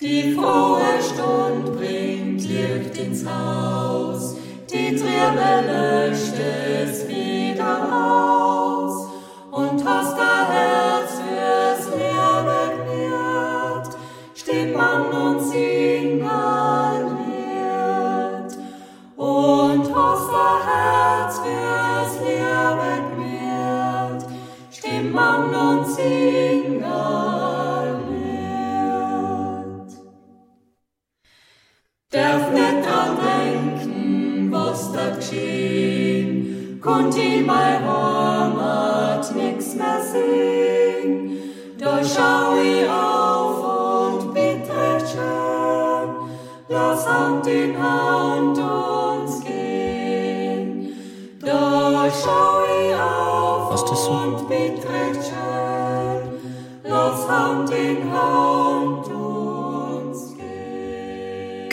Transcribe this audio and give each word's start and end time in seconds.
Die 0.00 0.32
frohe 0.32 1.02
Stund 1.02 1.76
bringt 1.76 2.42
Licht 2.44 2.96
ins 2.98 3.26
Haus, 3.26 4.36
die 4.70 4.94
Triebe 4.94 5.66
löscht 5.66 6.34
es 6.38 7.07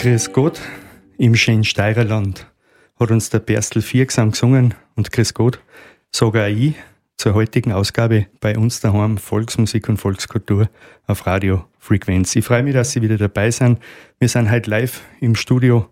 Grüß 0.06 0.32
Gott 0.32 0.60
im 1.18 1.34
schönen 1.34 1.64
Steirerland 1.64 2.46
hat 2.96 3.10
uns 3.10 3.28
der 3.28 3.40
Berstel 3.40 3.82
Viergesang 3.82 4.30
gesungen 4.30 4.72
und 4.94 5.10
Grüß 5.10 5.34
Gott 5.34 5.58
auch 6.20 6.32
ich 6.32 6.74
zur 7.16 7.34
heutigen 7.34 7.72
Ausgabe 7.72 8.28
bei 8.38 8.56
uns 8.56 8.78
daheim 8.78 9.18
Volksmusik 9.18 9.88
und 9.88 9.96
Volkskultur 9.96 10.70
auf 11.08 11.26
Radio 11.26 11.64
Frequenz. 11.80 12.36
Ich 12.36 12.44
freue 12.44 12.62
mich, 12.62 12.74
dass 12.74 12.92
Sie 12.92 13.02
wieder 13.02 13.16
dabei 13.16 13.50
sind. 13.50 13.80
Wir 14.20 14.28
sind 14.28 14.48
heute 14.48 14.70
live 14.70 15.00
im 15.20 15.34
Studio 15.34 15.88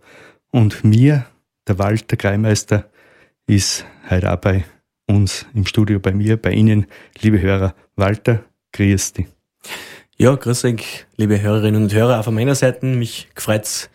und 0.52 0.84
mir, 0.84 1.26
der 1.66 1.81
Walter 1.81 2.16
Kreimeister, 2.16 2.88
ist 3.48 3.84
heute 4.08 4.32
auch 4.32 4.36
bei 4.36 4.64
uns 5.08 5.44
im 5.54 5.66
Studio, 5.66 5.98
bei 5.98 6.12
mir, 6.12 6.36
bei 6.36 6.52
Ihnen, 6.52 6.86
liebe 7.20 7.41
Hörer. 7.41 7.75
Walter, 7.96 8.44
grüß 8.75 9.14
dich. 9.14 9.26
Ja, 10.16 10.36
grüß 10.36 10.66
euch, 10.66 11.04
liebe 11.16 11.42
Hörerinnen 11.42 11.82
und 11.82 11.92
Hörer. 11.92 12.20
Auch 12.20 12.25
von 12.25 12.34
meiner 12.36 12.54
Seite, 12.54 12.86
mich 12.86 13.26
gefreut's, 13.34 13.91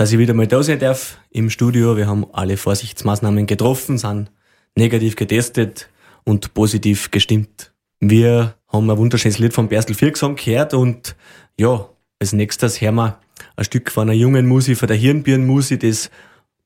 dass 0.00 0.12
ich 0.12 0.18
wieder 0.18 0.32
mal 0.32 0.46
da 0.46 0.62
sein 0.62 0.78
darf 0.78 1.18
im 1.28 1.50
Studio. 1.50 1.94
Wir 1.94 2.06
haben 2.06 2.24
alle 2.32 2.56
Vorsichtsmaßnahmen 2.56 3.44
getroffen, 3.44 3.98
sind 3.98 4.30
negativ 4.74 5.14
getestet 5.14 5.90
und 6.24 6.54
positiv 6.54 7.10
gestimmt. 7.10 7.74
Wir 7.98 8.54
haben 8.68 8.90
ein 8.90 8.96
wunderschönes 8.96 9.36
Lied 9.36 9.52
von 9.52 9.68
Berstel 9.68 9.94
Viergesang 9.94 10.36
gehört 10.36 10.72
und 10.72 11.16
ja, 11.58 11.86
als 12.18 12.32
nächstes 12.32 12.80
hören 12.80 12.94
wir 12.94 13.20
ein 13.56 13.64
Stück 13.64 13.90
von 13.90 14.04
einer 14.08 14.16
jungen 14.16 14.48
Musi, 14.48 14.74
von 14.74 14.88
der 14.88 14.96
Hirnbirnmusi, 14.96 15.78
das 15.78 16.10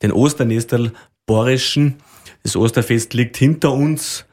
den 0.00 0.12
Osternestel 0.12 0.92
Borischen. 1.26 1.96
Das 2.44 2.54
Osterfest 2.54 3.14
liegt 3.14 3.36
hinter 3.36 3.72
uns. 3.72 4.26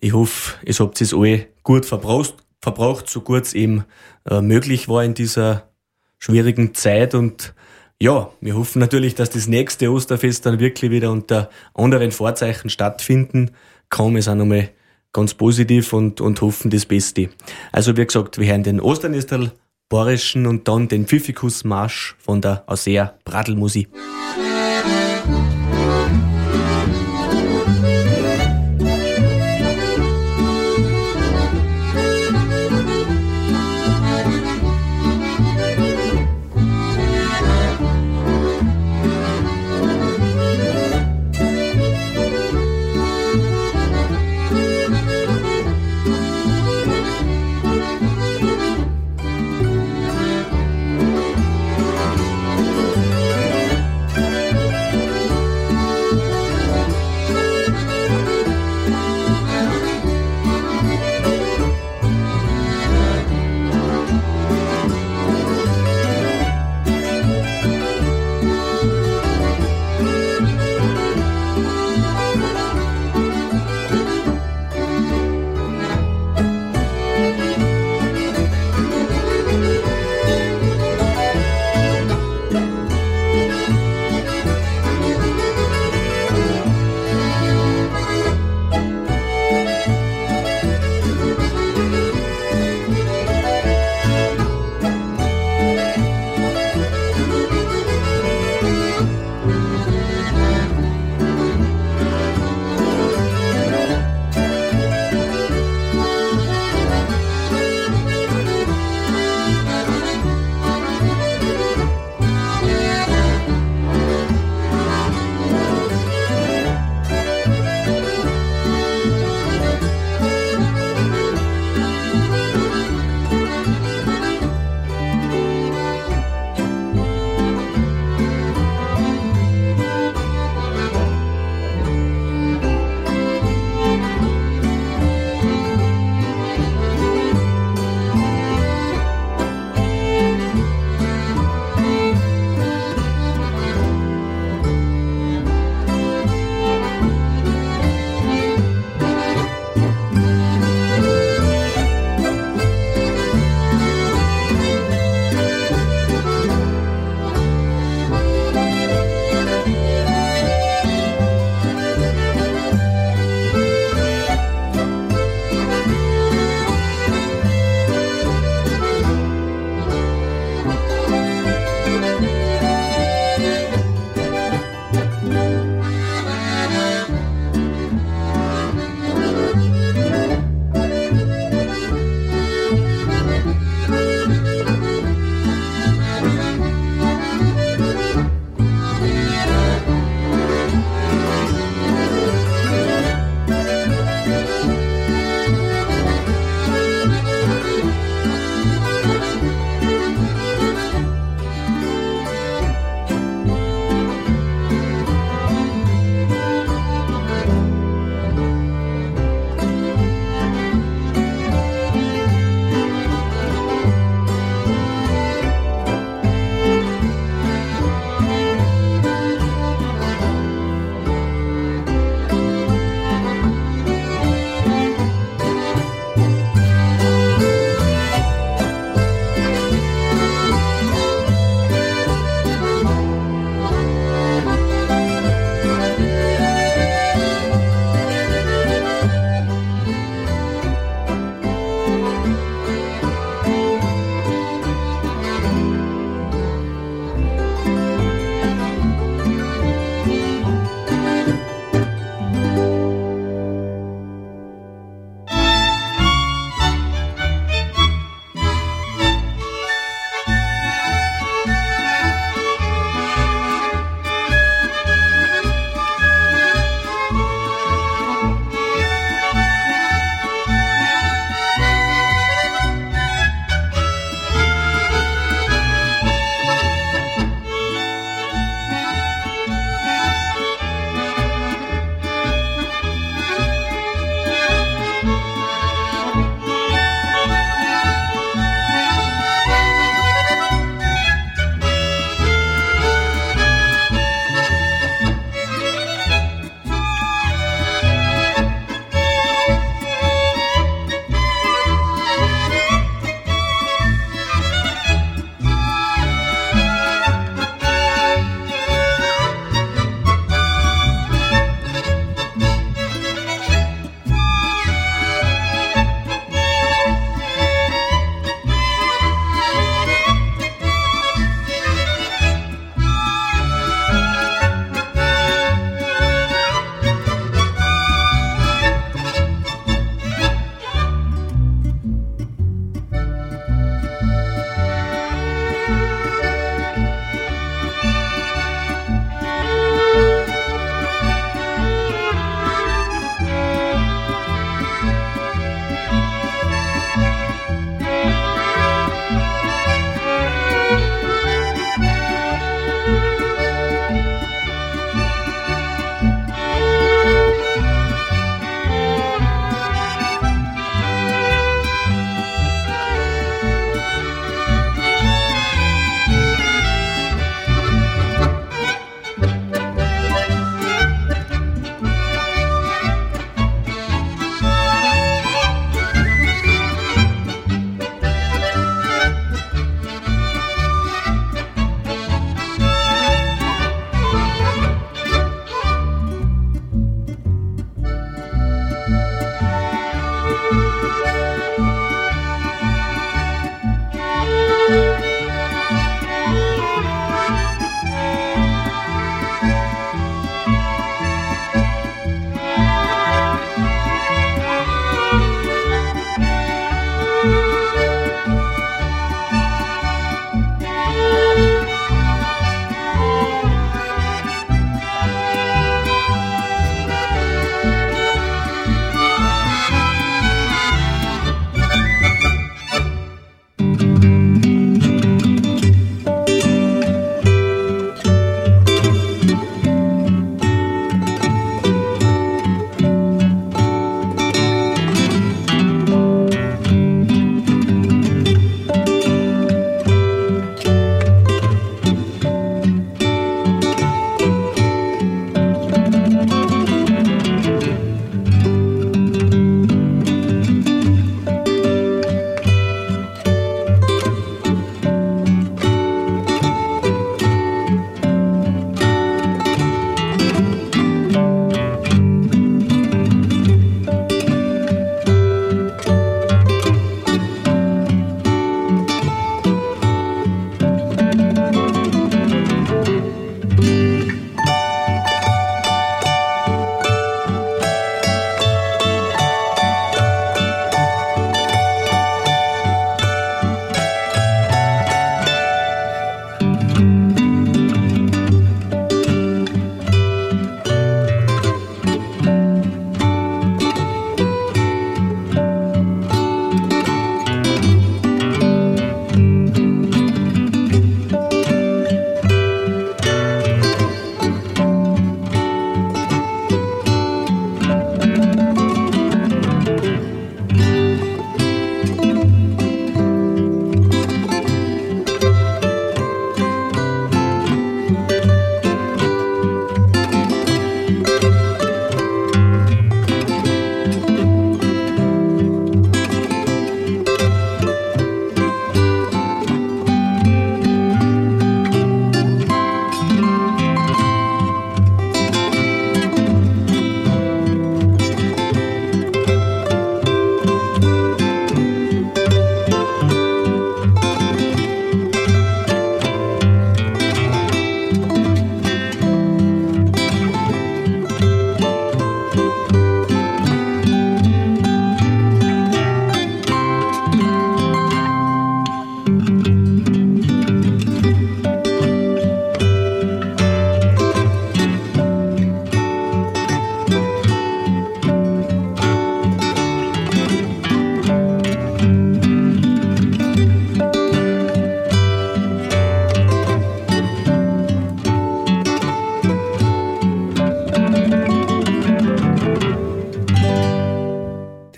Ich 0.00 0.14
hoffe, 0.14 0.54
es 0.66 0.80
habt 0.80 1.00
es 1.00 1.14
alle 1.14 1.46
gut 1.62 1.86
verbraucht, 1.86 2.34
verbraucht, 2.60 3.08
so 3.08 3.20
gut 3.20 3.42
es 3.42 3.54
eben 3.54 3.84
äh, 4.28 4.40
möglich 4.40 4.88
war 4.88 5.04
in 5.04 5.14
dieser 5.14 5.70
schwierigen 6.18 6.74
Zeit. 6.74 7.14
Und 7.14 7.54
ja, 8.02 8.32
wir 8.40 8.56
hoffen 8.56 8.80
natürlich, 8.80 9.14
dass 9.14 9.30
das 9.30 9.46
nächste 9.46 9.92
Osterfest 9.92 10.44
dann 10.44 10.58
wirklich 10.58 10.90
wieder 10.90 11.12
unter 11.12 11.48
anderen 11.72 12.10
Vorzeichen 12.10 12.68
stattfinden 12.68 13.52
kann. 13.90 14.16
Wir 14.16 14.22
sind 14.22 14.38
nochmal 14.38 14.70
ganz 15.12 15.34
positiv 15.34 15.92
und, 15.92 16.20
und 16.20 16.40
hoffen 16.40 16.68
das 16.68 16.84
Beste. 16.84 17.28
Also 17.70 17.96
wie 17.96 18.04
gesagt, 18.04 18.38
wir 18.38 18.48
hören 18.48 18.64
den 18.64 18.80
Osternestel 18.80 19.52
Borischen 19.88 20.48
und 20.48 20.66
dann 20.66 20.88
den 20.88 21.06
Pfiffikus 21.06 21.62
Marsch 21.62 22.16
von 22.18 22.40
der 22.40 22.64
Ausea 22.66 23.14
Bradelmusi. 23.24 23.86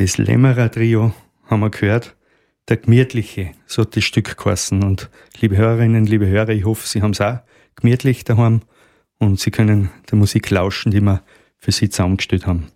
Das 0.04 0.18
Lämmerer 0.18 0.70
Trio 0.70 1.14
haben 1.46 1.60
wir 1.60 1.70
gehört. 1.70 2.14
Der 2.68 2.76
gemütliche, 2.76 3.52
so 3.64 3.80
hat 3.80 3.96
das 3.96 4.04
Stück 4.04 4.36
geheißen. 4.36 4.84
Und 4.84 5.08
liebe 5.40 5.56
Hörerinnen, 5.56 6.04
liebe 6.04 6.26
Hörer, 6.26 6.50
ich 6.50 6.66
hoffe, 6.66 6.86
Sie 6.86 7.00
haben 7.00 7.12
es 7.12 7.22
auch 7.22 7.38
gemütlich 7.74 8.22
daheim 8.22 8.60
und 9.18 9.40
Sie 9.40 9.50
können 9.50 9.88
der 10.10 10.18
Musik 10.18 10.50
lauschen, 10.50 10.92
die 10.92 11.00
wir 11.00 11.22
für 11.56 11.72
Sie 11.72 11.88
zusammengestellt 11.88 12.46
haben. 12.46 12.66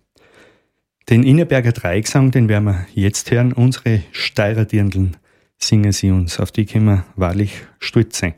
Den 1.07 1.21
Innerberger 1.21 1.71
Dreigesang, 1.71 2.31
den 2.31 2.49
werden 2.49 2.63
wir 2.63 2.87
jetzt 2.95 3.29
hören. 3.29 3.53
Unsere 3.53 4.01
Steirer 4.11 4.65
singen 5.59 5.91
sie 5.91 6.09
uns. 6.09 6.39
Auf 6.39 6.51
die 6.51 6.65
können 6.65 6.85
wir 6.85 7.05
wahrlich 7.15 7.61
stolz 7.77 8.17
sein. 8.17 8.33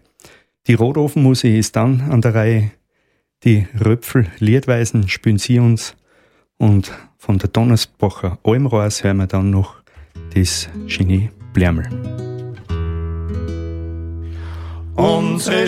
Die 0.68 0.74
Rotofenmusik 0.74 1.56
ist 1.56 1.78
dann 1.78 2.02
an 2.12 2.20
der 2.20 2.36
Reihe. 2.36 2.72
Die 3.46 3.68
Röpfel 3.74 4.28
Liedweisen 4.40 5.08
spielen 5.08 5.38
sie 5.38 5.60
uns. 5.60 5.96
Und 6.58 6.92
von 7.22 7.38
der 7.38 7.50
Donnersbacher 7.50 8.40
Almrohrs 8.44 9.04
hören 9.04 9.18
wir 9.18 9.28
dann 9.28 9.52
noch 9.52 9.76
das 10.34 10.68
Genie 10.88 11.30
Blärmel. 11.54 11.88
Unsere 14.96 15.66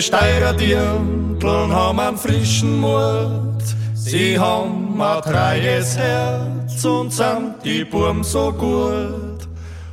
Dirndln 0.56 1.72
haben 1.72 2.00
einen 2.00 2.16
frischen 2.16 2.80
Mut. 2.80 3.62
Sie 3.94 4.36
haben 4.36 5.00
ein 5.00 5.22
treues 5.22 5.96
Herz 5.96 6.84
und 6.84 7.12
sind 7.12 7.54
die 7.64 7.84
Burm 7.84 8.24
so 8.24 8.52
gut. 8.52 9.48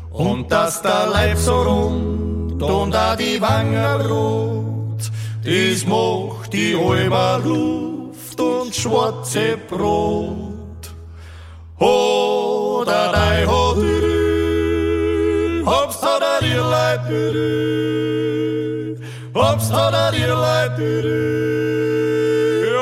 Und 0.10 0.52
dass 0.52 0.82
der 0.82 1.08
Leib 1.12 1.38
so 1.38 1.62
rund 1.62 2.62
und 2.62 2.96
auch 2.96 3.16
die 3.16 3.40
Wangen 3.40 4.02
rot, 4.10 5.12
das 5.44 5.86
macht 5.86 6.54
die 6.54 6.76
Almer 6.76 7.40
Luft 7.44 8.40
und 8.42 8.76
schwarze 8.76 9.58
Brot. 9.70 10.51
Oder 11.82 13.12
dei 13.12 13.44
ho 13.48 13.74
du, 13.74 15.66
hops 15.66 15.98
oder 16.04 16.40
ihr 16.46 16.62
Leib 16.62 17.08
du, 17.10 18.98
hops 19.34 19.72
oder 19.72 20.14
ihr 20.14 20.36
Leib 20.36 20.78
du, 20.78 21.02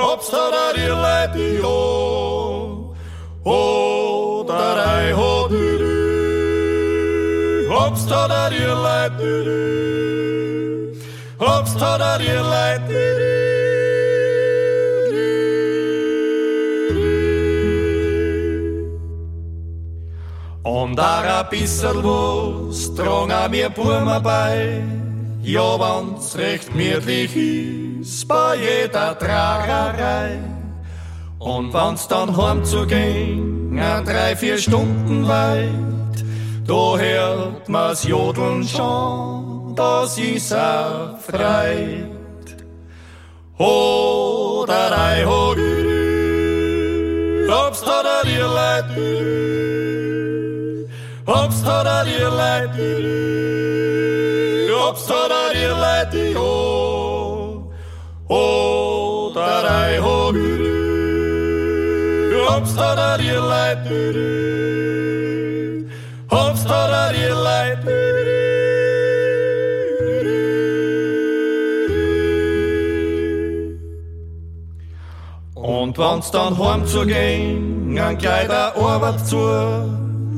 hops 0.03 0.33
oder 0.33 0.75
ihr 0.75 0.95
Leib 0.95 1.33
du, 1.33 1.63
oder 3.45 4.75
dei 4.75 5.13
ho. 5.13 5.47
Du, 5.47 5.65
hops 7.69 8.05
oder 8.05 8.51
ihr 8.51 8.75
Leib 8.75 9.17
du, 9.17 10.93
hops 11.39 11.73
oder 11.77 12.19
ihr 12.19 12.41
Leib 12.41 12.89
du. 12.89 12.89
Und 12.89 12.97
da 12.99 13.15
ein 13.15 13.28
bisschen 21.49 22.03
was 22.03 22.93
drang 22.95 23.31
an 23.31 23.51
mir 23.51 23.69
Burma 23.69 24.19
bei. 24.19 24.81
Ja, 25.41 25.79
wenn's 25.79 26.37
recht 26.37 26.71
gemütlich 26.71 27.35
ist, 27.35 28.27
bei 28.27 28.55
jeder 28.55 29.17
Tragerei. 29.17 30.39
Und 31.39 31.73
wenn's 31.73 32.07
dann 32.07 32.35
heimzugehen, 32.35 33.79
an 33.79 34.03
drei, 34.03 34.35
vier 34.35 34.57
Stunden 34.57 35.27
weit, 35.27 36.25
da 36.67 36.97
hört 36.97 37.69
man's 37.69 38.03
Jodeln 38.03 38.63
schon, 38.63 39.73
das 39.75 40.17
ist 40.17 40.53
auch 40.53 41.17
freit. 41.19 42.09
Ho, 43.57 44.65
da, 44.67 44.89
dei, 44.89 45.25
ho, 45.25 45.55
du, 45.55 45.83
du, 47.47 47.53
obst 47.53 47.83
oder 47.83 48.21
dir 48.25 48.47
leid, 48.47 48.85
du, 51.29 51.33
du. 51.33 51.39
Hops 51.39 51.61
tada 51.63 52.03
dir 52.05 52.29
leid 52.29 52.71
Hops 54.71 55.05
tada 55.05 55.53
dir 55.53 55.73
leid 55.75 56.35
Oh 56.35 57.71
Oh 58.27 59.31
tada 59.33 60.01
ho 60.01 60.33
Hops 62.47 62.75
tada 62.75 63.17
dir 63.17 63.41
leid 63.41 63.77
Hops 66.31 66.63
tada 66.65 67.13
dir 67.13 67.35
leid 67.35 67.79
Und 75.55 75.97
wenn's 75.97 76.31
dann 76.31 76.57
heim 76.57 76.85
zu 76.85 77.05
gehen, 77.05 77.97
ein 77.97 78.17
kleiner 78.17 78.73
Arbeit 78.75 79.25
zu, 79.27 79.37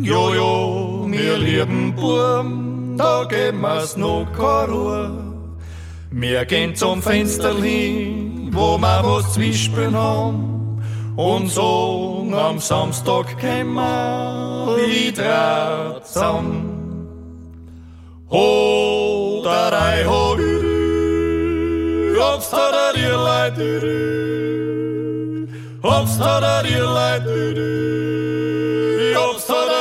Jojo, 0.01 0.70
mir 1.11 1.37
lieben 1.37 1.93
Burm, 1.95 2.95
da 2.97 3.23
geben 3.25 3.61
wir's 3.61 3.95
noch 3.97 4.25
keine 4.35 4.71
Ruhe. 4.71 5.11
Wir 6.09 6.45
gehen 6.45 6.75
zum 6.75 7.01
Fenster 7.01 7.53
hin, 7.55 8.49
wo 8.51 8.77
wir 8.77 9.01
was 9.03 9.33
zwischeln 9.33 9.95
haben. 9.95 10.81
Und 11.15 11.49
so 11.49 12.27
am 12.33 12.59
Samstag 12.59 13.39
kommen 13.39 13.75
wir 13.75 14.77
wieder 14.87 16.01
zusammen. 16.03 16.71
Ho, 18.29 19.41
da, 19.43 19.69
dei, 19.69 20.05
ho, 20.05 20.37
hops, 22.21 22.49
da, 22.49 22.71
da, 22.71 22.93
dir 22.93 23.17
leid, 23.17 23.57
hops, 25.83 26.17
da, 26.17 26.39
da, 26.39 26.63
dir 26.63 26.85
leid, 26.85 27.23
hops, 29.17 29.47
da, 29.47 29.65
da, 29.65 29.80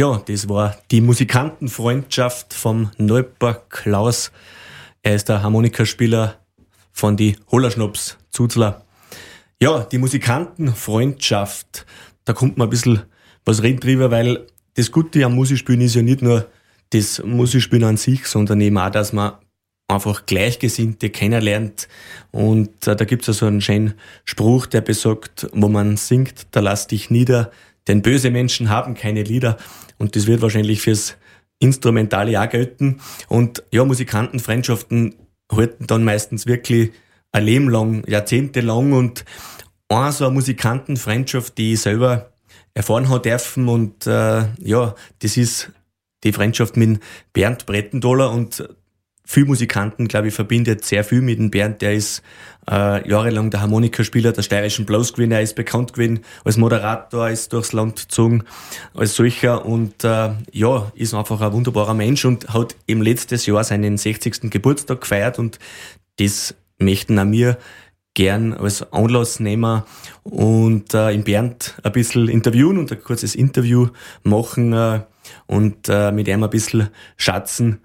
Ja, 0.00 0.16
das 0.26 0.48
war 0.48 0.78
die 0.90 1.02
Musikantenfreundschaft 1.02 2.54
vom 2.54 2.90
Neuper 2.96 3.64
Klaus. 3.68 4.32
Er 5.02 5.14
ist 5.14 5.28
der 5.28 5.42
Harmonikaspieler 5.42 6.36
von 6.90 7.18
die 7.18 7.36
Hollerschnaps 7.50 8.16
Zuzler. 8.30 8.86
Ja, 9.60 9.80
die 9.80 9.98
Musikantenfreundschaft, 9.98 11.84
da 12.24 12.32
kommt 12.32 12.56
man 12.56 12.68
ein 12.68 12.70
bisschen 12.70 13.02
was 13.44 13.62
reden 13.62 13.80
drüber, 13.80 14.10
weil 14.10 14.46
das 14.72 14.90
Gute 14.90 15.22
am 15.22 15.34
Musikspielen 15.34 15.82
ist 15.82 15.96
ja 15.96 16.00
nicht 16.00 16.22
nur 16.22 16.46
das 16.88 17.22
Musikspielen 17.22 17.84
an 17.84 17.98
sich, 17.98 18.24
sondern 18.24 18.62
eben 18.62 18.78
auch, 18.78 18.88
dass 18.88 19.12
man 19.12 19.34
einfach 19.86 20.24
Gleichgesinnte 20.24 21.10
kennenlernt. 21.10 21.88
Und 22.30 22.86
äh, 22.86 22.96
da 22.96 23.04
gibt's 23.04 23.26
ja 23.26 23.34
so 23.34 23.44
einen 23.44 23.60
schönen 23.60 23.92
Spruch, 24.24 24.64
der 24.64 24.80
besagt, 24.80 25.46
wo 25.52 25.68
man 25.68 25.98
singt, 25.98 26.46
da 26.52 26.60
lass 26.60 26.86
dich 26.86 27.10
nieder, 27.10 27.50
denn 27.86 28.00
böse 28.00 28.30
Menschen 28.30 28.70
haben 28.70 28.94
keine 28.94 29.22
Lieder. 29.22 29.58
Und 30.00 30.16
das 30.16 30.26
wird 30.26 30.40
wahrscheinlich 30.40 30.80
fürs 30.80 31.16
Instrumentale 31.58 32.40
auch 32.40 32.48
gelten. 32.48 33.00
Und 33.28 33.62
ja, 33.70 33.84
Musikantenfreundschaften 33.84 35.14
halten 35.52 35.86
dann 35.86 36.04
meistens 36.04 36.46
wirklich 36.46 36.92
ein 37.32 37.44
Leben 37.44 37.68
lang, 37.68 38.02
Jahrzehnte 38.08 38.62
lang. 38.62 38.94
Und 38.94 39.26
eine 39.88 40.10
so 40.10 40.24
eine 40.24 40.34
Musikantenfreundschaft, 40.34 41.58
die 41.58 41.74
ich 41.74 41.82
selber 41.82 42.32
erfahren 42.72 43.10
hat 43.10 43.26
dürfen. 43.26 43.68
Und 43.68 44.06
äh, 44.06 44.46
ja, 44.58 44.94
das 45.18 45.36
ist 45.36 45.70
die 46.24 46.32
Freundschaft 46.32 46.78
mit 46.78 47.00
Bernd 47.34 47.66
Brettendoller. 47.66 48.30
Und 48.30 48.66
viel 49.26 49.44
Musikanten, 49.44 50.08
glaube 50.08 50.28
ich, 50.28 50.34
verbindet 50.34 50.82
sehr 50.82 51.04
viel 51.04 51.20
mit 51.20 51.38
dem 51.38 51.50
Bernd. 51.50 51.82
Der 51.82 51.92
ist 51.92 52.22
äh, 52.70 53.08
jahrelang 53.08 53.50
der 53.50 53.62
Harmonikaspieler 53.62 54.32
der 54.32 54.42
steirischen 54.42 54.86
Blues 54.86 55.12
gewesen. 55.12 55.32
Er 55.32 55.42
ist 55.42 55.56
bekannt 55.56 55.92
gewesen 55.92 56.20
als 56.44 56.56
Moderator, 56.56 57.28
ist 57.28 57.52
durchs 57.52 57.72
Land 57.72 57.96
gezogen 58.02 58.44
als 58.94 59.16
solcher 59.16 59.66
und 59.66 60.04
äh, 60.04 60.30
ja, 60.52 60.92
ist 60.94 61.14
einfach 61.14 61.40
ein 61.40 61.52
wunderbarer 61.52 61.94
Mensch 61.94 62.24
und 62.24 62.48
hat 62.48 62.76
im 62.86 63.02
letztes 63.02 63.46
Jahr 63.46 63.64
seinen 63.64 63.98
60. 63.98 64.50
Geburtstag 64.50 65.00
gefeiert 65.00 65.38
und 65.38 65.58
das 66.18 66.54
möchten 66.78 67.18
auch 67.18 67.24
mir 67.24 67.58
gern 68.14 68.54
als 68.54 68.92
Anlass 68.92 69.40
nehmen 69.40 69.82
und 70.22 70.94
äh, 70.94 71.10
in 71.10 71.24
Bernd 71.24 71.76
ein 71.82 71.92
bisschen 71.92 72.28
interviewen 72.28 72.78
und 72.78 72.92
ein 72.92 73.02
kurzes 73.02 73.34
Interview 73.34 73.88
machen 74.22 74.72
äh, 74.72 75.00
und 75.46 75.88
äh, 75.88 76.12
mit 76.12 76.28
ihm 76.28 76.42
ein 76.42 76.50
bisschen 76.50 76.88
schatzen, 77.16 77.80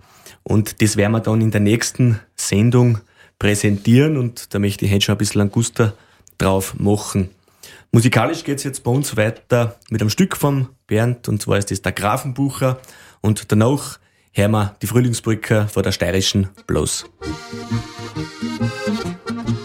und 0.47 0.81
das 0.81 0.95
werden 0.95 1.13
wir 1.13 1.21
dann 1.21 1.41
in 1.41 1.49
der 1.49 1.61
nächsten 1.61 2.19
Sendung 2.35 2.99
präsentieren 3.39 4.17
und 4.17 4.53
da 4.53 4.59
möchte 4.59 4.85
ich 4.85 4.91
heute 4.91 5.05
schon 5.05 5.15
ein 5.15 5.19
bisschen 5.19 5.41
Angusta 5.41 5.93
drauf 6.37 6.75
machen. 6.77 7.29
Musikalisch 7.91 8.43
geht's 8.43 8.63
jetzt 8.63 8.83
bei 8.83 8.91
uns 8.91 9.15
weiter 9.15 9.79
mit 9.89 10.01
einem 10.01 10.09
Stück 10.09 10.35
von 10.35 10.69
Bernd 10.87 11.27
und 11.27 11.41
zwar 11.41 11.57
ist 11.57 11.71
das 11.71 11.81
der 11.81 11.91
Grafenbucher 11.91 12.79
und 13.21 13.51
danach 13.51 13.99
hören 14.33 14.51
wir 14.51 14.75
die 14.81 14.87
Frühlingsbrücke 14.87 15.67
vor 15.67 15.83
der 15.83 15.91
steirischen 15.91 16.49
Bloß. 16.67 17.05
daheim. 19.35 19.64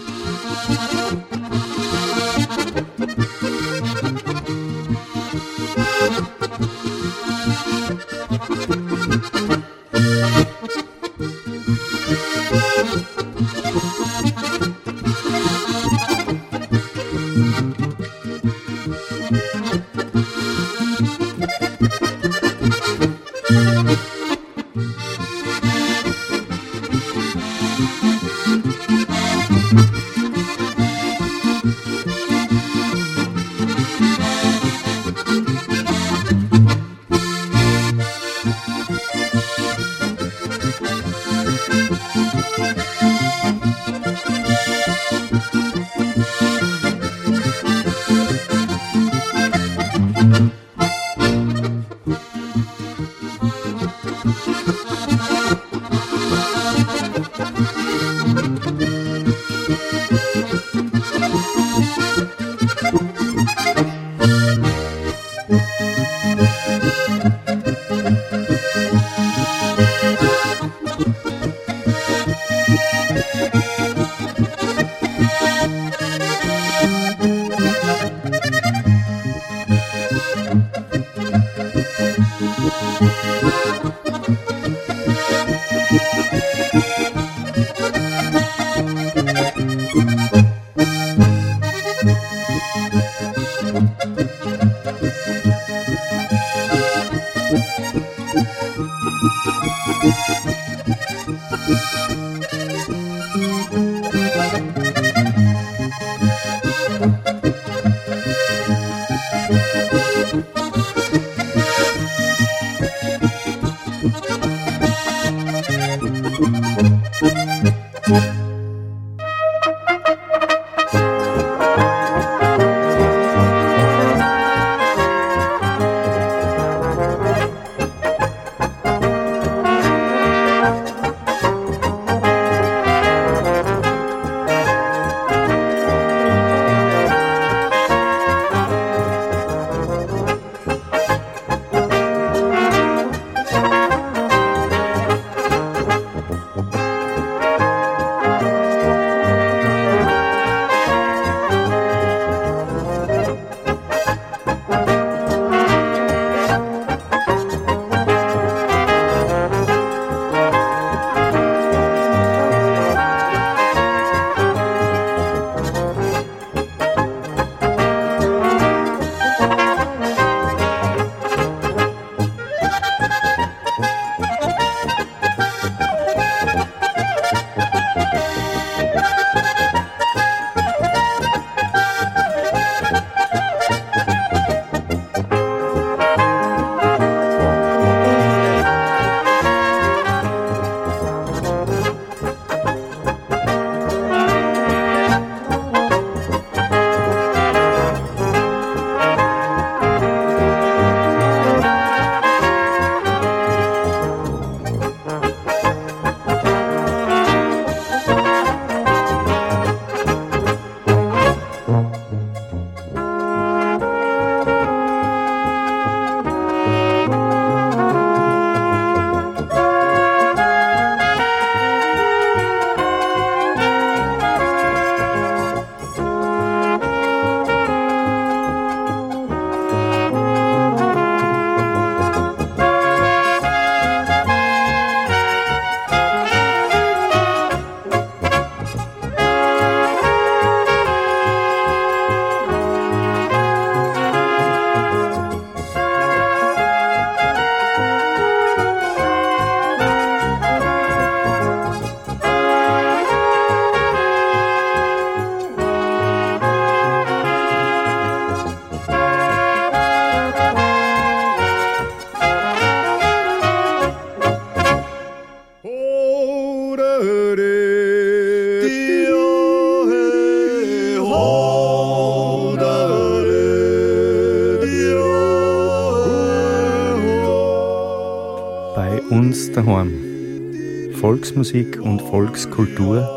Volksmusik 281.31 281.79
und 281.81 282.01
Volkskultur 282.01 283.07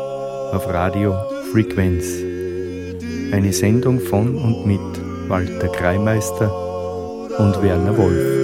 auf 0.53 0.65
Radio 0.69 1.13
Frequenz. 1.51 2.05
Eine 3.33 3.51
Sendung 3.51 3.99
von 3.99 4.37
und 4.37 4.65
mit 4.65 4.79
Walter 5.27 5.67
Kreimeister 5.67 6.49
und 7.37 7.61
Werner 7.61 7.97
Wolf. 7.97 8.34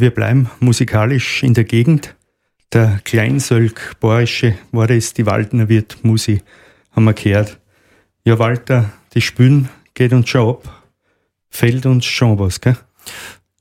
Wir 0.00 0.10
bleiben 0.10 0.50
musikalisch 0.60 1.42
in 1.42 1.54
der 1.54 1.64
Gegend. 1.64 2.14
Der 2.72 3.00
Kleinsölk 3.04 3.96
Borische 4.00 4.54
war 4.72 4.86
das 4.86 5.12
die 5.12 5.26
Waldner 5.26 5.68
Wirt 5.68 5.98
Musi, 6.02 6.42
haben 6.92 7.04
wir 7.04 7.14
gehört. 7.14 7.58
Ja, 8.24 8.38
Walter, 8.38 8.92
die 9.14 9.20
Spülen 9.20 9.68
geht 9.94 10.12
uns 10.12 10.28
schon 10.28 10.48
ab. 10.48 10.84
Fällt 11.50 11.84
uns 11.86 12.06
schon 12.06 12.38
was, 12.38 12.60
gell? 12.60 12.76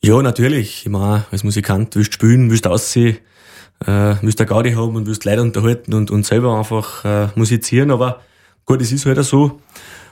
Ja, 0.01 0.21
natürlich. 0.21 0.85
Ich 0.85 0.89
meine, 0.89 1.25
als 1.31 1.43
Musikant 1.43 1.95
willst 1.95 2.11
du 2.11 2.13
spielen, 2.13 2.49
willst 2.51 2.67
aussehen, 2.67 3.17
äh, 3.85 4.15
willst 4.21 4.39
eine 4.39 4.47
Gaudi 4.47 4.73
haben 4.73 4.95
und 4.95 5.07
willst 5.07 5.25
Leute 5.25 5.41
unterhalten 5.41 5.93
und, 5.93 6.11
und 6.11 6.25
selber 6.25 6.57
einfach 6.57 7.03
äh, 7.03 7.27
musizieren. 7.35 7.91
Aber 7.91 8.21
gut, 8.65 8.81
es 8.81 8.91
ist 8.91 9.05
halt 9.05 9.19
auch 9.19 9.23
so. 9.23 9.61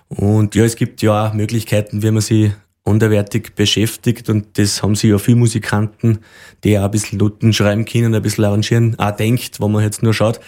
Und 0.09 0.55
ja, 0.55 0.63
es 0.65 0.75
gibt 0.75 1.01
ja 1.01 1.27
auch 1.27 1.33
Möglichkeiten, 1.33 2.01
wie 2.01 2.11
man 2.11 2.21
sich 2.21 2.51
anderwertig 2.87 3.53
beschäftigt 3.55 4.29
und 4.29 4.57
das 4.57 4.81
haben 4.81 4.95
sich 4.95 5.09
ja 5.09 5.17
viele 5.17 5.37
Musikanten, 5.37 6.19
die 6.63 6.77
auch 6.79 6.85
ein 6.85 6.91
bisschen 6.91 7.19
Noten 7.19 7.53
schreiben 7.53 7.85
können, 7.85 8.15
ein 8.15 8.21
bisschen 8.21 8.45
arrangieren, 8.45 8.97
auch 8.97 9.11
denkt, 9.11 9.59
wenn 9.59 9.71
man 9.71 9.83
jetzt 9.83 10.03
nur 10.03 10.13
schaut, 10.13 10.39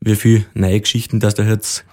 wie 0.00 0.14
viele 0.14 0.44
neue 0.54 0.80
Geschichten, 0.80 1.20
dass 1.20 1.34
da 1.34 1.42
jetzt 1.42 1.84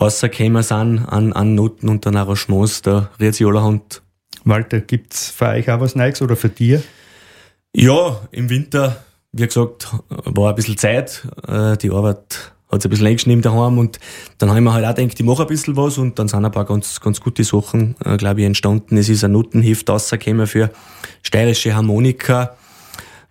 rausgekommen 0.00 0.62
sind 0.62 1.06
an, 1.06 1.32
an 1.32 1.54
Noten 1.54 1.88
und 1.88 2.06
an 2.06 2.16
Arrangements, 2.16 2.82
da 2.82 3.10
rührt 3.18 3.34
sich 3.34 3.46
allerhand. 3.46 4.02
Walter, 4.44 4.80
gibt's 4.80 5.30
für 5.30 5.48
euch 5.48 5.70
auch 5.70 5.80
was 5.80 5.96
Neues 5.96 6.22
oder 6.22 6.36
für 6.36 6.48
dir? 6.48 6.82
Ja, 7.74 8.20
im 8.30 8.48
Winter, 8.48 9.04
wie 9.32 9.46
gesagt, 9.46 9.88
war 10.08 10.50
ein 10.50 10.54
bisschen 10.54 10.78
Zeit, 10.78 11.26
äh, 11.46 11.76
die 11.76 11.90
Arbeit 11.90 12.52
hat 12.76 12.82
sich 12.82 12.88
ein 12.88 12.90
bisschen 12.90 13.06
eingeschnitten 13.06 13.42
daheim 13.42 13.78
und 13.78 13.98
dann 14.38 14.48
habe 14.48 14.58
ich 14.58 14.64
mir 14.64 14.72
halt 14.72 14.84
auch 14.84 14.94
gedacht, 14.94 15.18
ich 15.18 15.26
mache 15.26 15.42
ein 15.42 15.48
bisschen 15.48 15.76
was 15.76 15.98
und 15.98 16.18
dann 16.18 16.28
sind 16.28 16.44
ein 16.44 16.52
paar 16.52 16.64
ganz, 16.64 17.00
ganz 17.00 17.20
gute 17.20 17.44
Sachen, 17.44 17.96
äh, 18.04 18.16
glaube 18.16 18.40
ich, 18.40 18.46
entstanden. 18.46 18.96
Es 18.96 19.08
ist 19.08 19.24
ein 19.24 19.32
Notenheft 19.32 19.88
rausgekommen 19.90 20.46
für 20.46 20.70
steirische 21.22 21.74
Harmonika, 21.74 22.56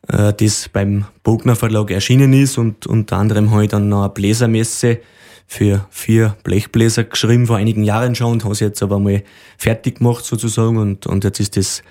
äh, 0.07 0.33
das 0.33 0.69
beim 0.69 1.05
Bogner 1.23 1.55
Verlag 1.55 1.91
erschienen 1.91 2.33
ist 2.33 2.57
und 2.57 2.87
unter 2.87 3.17
anderem 3.17 3.51
habe 3.51 3.63
ich 3.63 3.69
dann 3.69 3.89
noch 3.89 4.03
eine 4.03 4.09
Bläsermesse 4.09 4.99
für 5.47 5.85
vier 5.91 6.35
Blechbläser 6.43 7.03
geschrieben 7.03 7.47
vor 7.47 7.57
einigen 7.57 7.83
Jahren 7.83 8.15
schon 8.15 8.33
und 8.33 8.43
habe 8.43 8.53
es 8.53 8.59
jetzt 8.59 8.81
aber 8.81 8.99
mal 8.99 9.23
fertig 9.57 9.99
gemacht 9.99 10.25
sozusagen 10.25 10.77
und, 10.77 11.07
und 11.07 11.23
jetzt 11.23 11.39
ist 11.39 11.55
das 11.55 11.83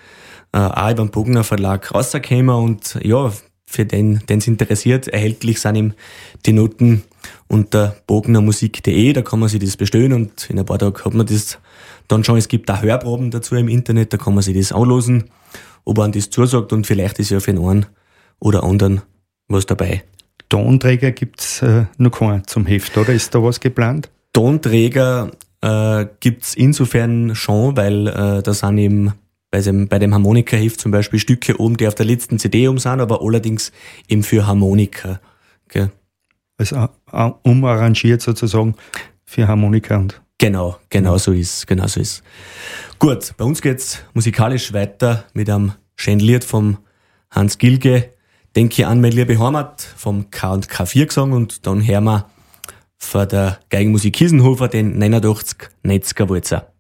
äh, 0.53 0.59
auch 0.59 0.95
beim 0.95 1.11
Bogner 1.11 1.45
Verlag 1.45 1.95
rausgekommen 1.95 2.51
und 2.51 2.99
ja, 3.03 3.33
für 3.67 3.85
den, 3.85 4.21
den 4.29 4.39
es 4.39 4.47
interessiert, 4.47 5.09
erhältlich 5.09 5.61
sind 5.61 5.77
ihm 5.77 5.95
die 6.47 6.53
Noten 6.53 7.03
unter 7.49 7.97
bognermusik.de, 8.07 9.13
da 9.13 9.23
kann 9.23 9.41
man 9.41 9.49
sich 9.49 9.61
das 9.61 9.77
bestellen 9.77 10.13
und 10.13 10.49
in 10.51 10.59
ein 10.59 10.65
paar 10.65 10.79
Tagen 10.79 11.05
hat 11.05 11.15
man 11.15 11.27
das 11.27 11.59
dann 12.09 12.25
schon. 12.25 12.37
Es 12.37 12.49
gibt 12.49 12.71
auch 12.71 12.83
Hörproben 12.83 13.31
dazu 13.31 13.55
im 13.55 13.69
Internet, 13.69 14.13
da 14.13 14.17
kann 14.17 14.35
man 14.35 14.43
sich 14.43 14.57
das 14.57 14.73
anlosen, 14.73 15.25
ob 15.85 15.99
man 15.99 16.13
das 16.13 16.31
zusagt 16.31 16.73
und 16.73 16.87
vielleicht 16.87 17.19
ist 17.19 17.31
ja 17.31 17.41
für 17.41 17.53
den 17.53 17.65
einen 17.65 17.87
oder 18.41 18.65
anderen 18.65 19.03
was 19.49 19.67
dabei. 19.67 20.03
Tonträger 20.49 21.13
gibt's 21.13 21.63
äh, 21.63 21.85
noch 21.99 22.11
keinen 22.11 22.47
zum 22.47 22.67
Heft, 22.67 22.97
oder? 22.97 23.13
Ist 23.13 23.35
da 23.35 23.43
was 23.43 23.61
geplant? 23.61 24.11
Tonträger 24.33 25.31
äh, 25.61 26.07
gibt's 26.21 26.55
insofern 26.55 27.35
schon, 27.35 27.77
weil 27.77 28.07
äh, 28.09 28.43
da 28.43 28.55
sind 28.55 28.79
eben 28.79 29.13
bei 29.51 29.61
dem, 29.61 29.89
bei 29.89 29.99
dem 29.99 30.13
Harmonika-Heft 30.13 30.81
zum 30.81 30.91
Beispiel 30.91 31.21
Stücke 31.21 31.61
oben, 31.61 31.77
die 31.77 31.87
auf 31.87 31.95
der 31.95 32.07
letzten 32.07 32.39
CD 32.39 32.67
um 32.67 32.79
sind, 32.79 33.01
aber 33.01 33.23
allerdings 33.23 33.71
eben 34.09 34.25
für 34.25 34.47
Harmonika. 34.47 35.21
Gell? 35.69 35.91
Also 36.57 36.89
umarrangiert 37.43 38.23
sozusagen 38.23 38.75
für 39.25 39.49
Harmonika 39.49 39.97
und. 39.97 40.21
Genau, 40.39 40.77
genau 40.91 41.17
so 41.17 41.33
ist, 41.33 41.67
genau 41.67 41.87
so 41.87 42.01
ist. 42.01 42.23
Gut, 42.99 43.35
bei 43.37 43.45
uns 43.45 43.63
geht's 43.63 44.03
musikalisch 44.15 44.73
weiter 44.73 45.25
mit 45.33 45.49
einem 45.49 45.73
schönen 45.97 46.21
Lied 46.21 46.45
vom 46.45 46.79
Hans 47.31 47.59
Gilge. 47.59 48.11
Denke 48.57 48.87
an 48.87 49.01
meine 49.01 49.15
liebe 49.15 49.39
Heimat 49.39 49.83
vom 49.83 50.31
K 50.31 50.53
und 50.53 50.69
K4 50.69 51.07
gesungen 51.07 51.35
und 51.35 51.67
dann 51.67 51.87
hören 51.87 52.05
wir 52.05 52.27
von 52.99 53.29
der 53.29 53.59
Geigenmusik 53.71 54.15
Kiesenhofer 54.15 54.69
den 54.69 54.99
89 54.99 55.71
Netzger 55.83 56.29
Walzer. 56.29 56.73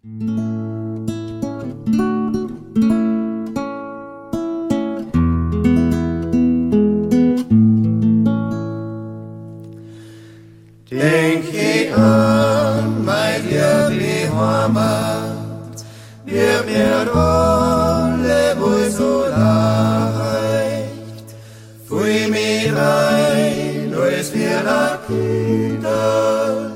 Ich 12.04 12.10
an 12.10 13.04
mein 13.04 13.42
liebe 13.48 14.36
Heimat, 14.36 15.84
wir 16.24 16.62
mir 16.66 17.12
alle 17.14 18.60
wohl 18.60 18.90
so 18.90 19.24
leicht. 19.28 20.94
Fui 21.88 22.28
mir 22.28 22.76
rein, 22.76 23.94
als 23.94 24.34
wir 24.34 24.62
da 24.64 24.98
Kinder, 25.06 26.72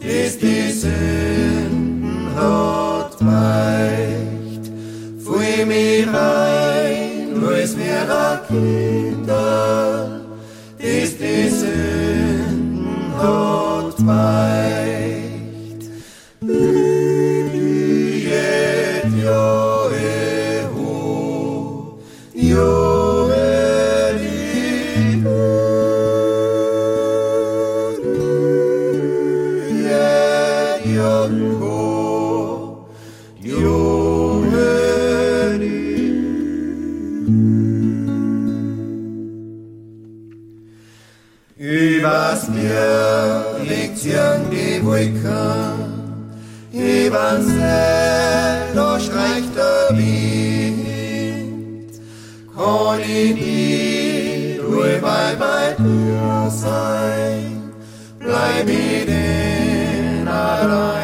ist 0.00 0.42
die 0.42 0.70
Sünden 0.72 2.28
hat 2.36 3.16
weicht. 3.20 4.64
Fui 5.24 5.64
mir 5.66 6.06
rein, 6.08 7.42
als 7.46 7.76
wir 7.76 8.04
da 8.06 8.40
Kinder, 8.48 8.89
hat 14.10 14.69
übern 46.72 47.42
See 47.42 48.74
durchreicht 48.74 49.54
der 49.56 49.96
Wind. 49.96 50.80
Nie 53.34 54.58
ruhig 54.58 55.00
bei, 55.00 55.34
bei 55.38 55.74
dir 55.78 56.50
sein, 56.50 57.72
bleib 58.18 58.66
denn 58.66 60.28
allein 60.28 60.99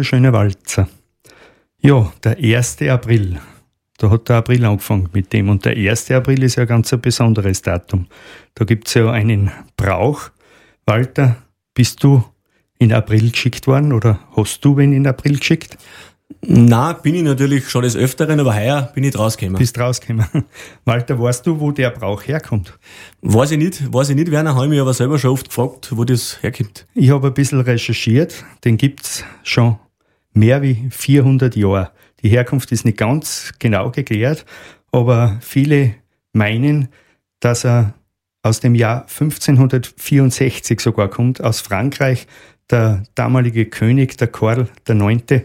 wunderschöne 0.00 0.32
Walzer. 0.32 0.88
Ja, 1.82 2.10
der 2.24 2.38
1. 2.38 2.80
April. 2.88 3.38
Da 3.98 4.08
hat 4.08 4.30
der 4.30 4.36
April 4.36 4.64
angefangen 4.64 5.10
mit 5.12 5.30
dem. 5.34 5.50
Und 5.50 5.66
der 5.66 5.76
1. 5.76 6.10
April 6.12 6.42
ist 6.42 6.56
ja 6.56 6.64
ganz 6.64 6.90
ein 6.94 7.02
besonderes 7.02 7.60
Datum. 7.60 8.06
Da 8.54 8.64
gibt 8.64 8.88
es 8.88 8.94
ja 8.94 9.10
einen 9.10 9.50
Brauch. 9.76 10.30
Walter, 10.86 11.36
bist 11.74 12.02
du 12.02 12.24
in 12.78 12.94
April 12.94 13.30
geschickt 13.30 13.66
worden 13.66 13.92
oder 13.92 14.20
hast 14.34 14.64
du 14.64 14.74
wen 14.78 14.94
in 14.94 15.06
April 15.06 15.38
geschickt? 15.38 15.76
Na, 16.40 16.94
bin 16.94 17.14
ich 17.14 17.22
natürlich 17.22 17.68
schon 17.68 17.82
des 17.82 17.96
Öfteren, 17.96 18.40
aber 18.40 18.54
heuer 18.54 18.90
bin 18.94 19.04
ich 19.04 19.18
rausgekommen. 19.18 19.58
Bist 19.58 19.78
rausgekommen. 19.78 20.26
Walter, 20.86 21.20
weißt 21.20 21.46
du, 21.46 21.60
wo 21.60 21.72
der 21.72 21.90
Brauch 21.90 22.22
herkommt? 22.22 22.78
Weiß 23.20 23.50
ich 23.50 23.58
nicht, 23.58 23.92
weiß 23.92 24.10
ich 24.10 24.16
nicht, 24.16 24.30
Werner, 24.30 24.54
habe 24.54 24.64
ich 24.64 24.70
mich 24.70 24.80
aber 24.80 24.94
selber 24.94 25.18
schon 25.18 25.32
oft 25.32 25.48
gefragt, 25.48 25.88
wo 25.94 26.04
das 26.04 26.42
herkommt. 26.42 26.86
Ich 26.94 27.10
habe 27.10 27.26
ein 27.26 27.34
bisschen 27.34 27.60
recherchiert, 27.60 28.44
den 28.64 28.78
gibt 28.78 29.04
es 29.04 29.24
schon 29.42 29.78
mehr 30.32 30.62
wie 30.62 30.88
400 30.90 31.56
Jahre. 31.56 31.90
Die 32.22 32.28
Herkunft 32.28 32.72
ist 32.72 32.84
nicht 32.84 32.98
ganz 32.98 33.52
genau 33.58 33.90
geklärt, 33.90 34.44
aber 34.92 35.38
viele 35.40 35.94
meinen, 36.32 36.88
dass 37.40 37.64
er 37.64 37.94
aus 38.42 38.60
dem 38.60 38.74
Jahr 38.74 39.02
1564 39.02 40.80
sogar 40.80 41.08
kommt, 41.08 41.42
aus 41.42 41.60
Frankreich. 41.60 42.26
Der 42.70 43.02
damalige 43.14 43.66
König, 43.66 44.16
der 44.16 44.28
Karl 44.28 44.68
IX., 44.88 45.44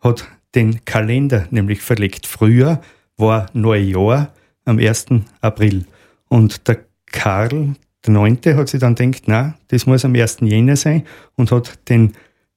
hat 0.00 0.28
den 0.54 0.84
Kalender 0.84 1.46
nämlich 1.50 1.80
verlegt. 1.80 2.26
Früher 2.26 2.80
war 3.16 3.46
Neujahr 3.52 4.32
am 4.64 4.78
1. 4.78 5.06
April. 5.40 5.86
Und 6.28 6.66
der 6.68 6.84
Karl 7.06 7.74
IX. 8.06 8.56
hat 8.56 8.68
sich 8.68 8.80
dann 8.80 8.94
gedacht, 8.94 9.22
na, 9.26 9.54
das 9.68 9.86
muss 9.86 10.04
am 10.04 10.14
1. 10.14 10.38
Jänner 10.40 10.76
sein 10.76 11.04
und 11.36 11.50
hat 11.52 11.88
den 11.88 12.12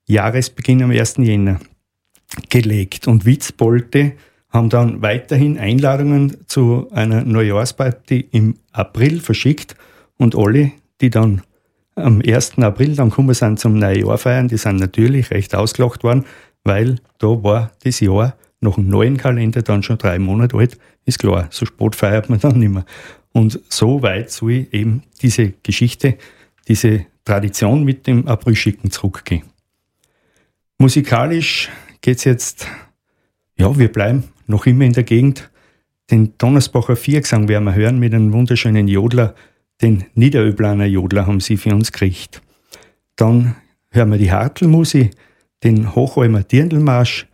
Jahresbeginn 0.07 0.83
am 0.83 0.91
1. 0.91 1.17
Jänner 1.17 1.59
gelegt. 2.49 3.07
Und 3.07 3.25
Witzbolte 3.25 4.13
haben 4.49 4.69
dann 4.69 5.01
weiterhin 5.01 5.57
Einladungen 5.57 6.37
zu 6.47 6.87
einer 6.91 7.23
Neujahrsparty 7.23 8.27
im 8.31 8.55
April 8.71 9.19
verschickt 9.19 9.75
und 10.17 10.35
alle, 10.35 10.71
die 11.01 11.09
dann 11.09 11.41
am 11.95 12.21
1. 12.25 12.59
April 12.59 12.95
dann 12.95 13.09
gekommen 13.09 13.33
sind 13.33 13.59
zum 13.59 13.77
Neujahr 13.77 14.17
feiern, 14.17 14.47
die 14.47 14.57
sind 14.57 14.77
natürlich 14.77 15.31
recht 15.31 15.55
ausgelacht 15.55 16.03
worden, 16.03 16.25
weil 16.63 16.97
da 17.17 17.27
war 17.43 17.71
das 17.83 17.99
Jahr 17.99 18.35
nach 18.61 18.75
dem 18.75 18.87
neuen 18.87 19.17
Kalender 19.17 19.61
dann 19.61 19.83
schon 19.83 19.97
drei 19.97 20.19
Monate 20.19 20.57
alt, 20.57 20.77
ist 21.05 21.19
klar, 21.19 21.47
so 21.51 21.65
spät 21.65 21.95
feiert 21.95 22.29
man 22.29 22.39
dann 22.39 22.59
nicht 22.59 22.69
mehr. 22.71 22.85
Und 23.33 23.59
so 23.69 24.01
weit 24.01 24.31
soll 24.31 24.67
eben 24.71 25.03
diese 25.21 25.53
Geschichte, 25.63 26.17
diese 26.67 27.05
Tradition 27.25 27.83
mit 27.83 28.07
dem 28.07 28.27
Aprilschicken 28.27 28.89
zurückgehen. 28.89 29.43
Musikalisch 30.77 31.69
geht's 32.01 32.23
jetzt, 32.23 32.67
ja, 33.57 33.77
wir 33.77 33.91
bleiben 33.91 34.25
noch 34.45 34.65
immer 34.65 34.85
in 34.85 34.93
der 34.93 35.03
Gegend. 35.03 35.49
Den 36.11 36.37
Donnersbacher 36.37 36.95
Viergesang 36.95 37.47
werden 37.47 37.65
wir 37.65 37.75
hören 37.75 37.99
mit 37.99 38.13
einem 38.13 38.31
wunderschönen 38.31 38.87
Jodler. 38.87 39.35
Den 39.81 40.05
Niederöblaner 40.13 40.85
Jodler 40.85 41.27
haben 41.27 41.39
sie 41.39 41.57
für 41.57 41.73
uns 41.73 41.91
gekriegt. 41.91 42.41
Dann 43.15 43.55
hören 43.91 44.11
wir 44.11 44.17
die 44.17 44.31
Hartelmusik 44.31 45.11
den 45.63 45.95
Hochalmer 45.95 46.43
Dirndlmarsch 46.43 47.27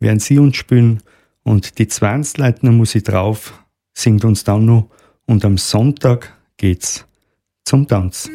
werden 0.00 0.20
sie 0.20 0.38
uns 0.38 0.56
spielen 0.56 1.02
und 1.42 1.78
die 1.78 1.88
Zwanzleitner 1.88 2.72
Musik 2.72 3.04
drauf 3.04 3.64
singt 3.94 4.24
uns 4.24 4.44
dann 4.44 4.64
noch 4.64 4.88
und 5.26 5.44
am 5.44 5.58
Sonntag 5.58 6.36
geht's 6.56 7.06
zum 7.64 7.86
Tanz. 7.86 8.28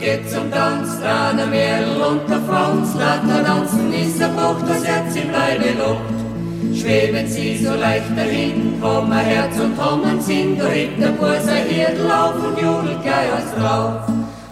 Geht 0.00 0.30
zum 0.30 0.50
Tanz, 0.50 1.00
da 1.00 1.32
der 1.32 1.46
Mädel 1.46 2.00
und 2.02 2.28
der 2.28 2.40
Franz, 2.40 2.94
Latter 2.94 3.44
tanzen 3.44 3.92
ist 3.92 4.20
der 4.20 4.28
Bruch, 4.28 4.60
das 4.66 4.84
Herz 4.84 5.14
im 5.16 5.30
Leibe 5.30 5.70
Luft. 5.78 6.78
Schweben 6.78 7.26
sie 7.26 7.58
so 7.58 7.74
leicht 7.74 8.16
dahin, 8.16 8.80
kommen 8.80 9.12
Herz 9.12 9.58
und 9.58 9.76
Trommeln 9.76 10.20
sind, 10.20 10.60
da 10.60 10.68
hebt 10.68 11.00
der 11.00 11.08
Bur 11.08 11.36
sein 11.40 11.66
Hirtel 11.66 12.10
auf 12.10 12.34
und 12.34 12.60
jubelt 12.60 13.02
gleich 13.02 13.30
was 13.32 13.54
drauf. 13.54 14.00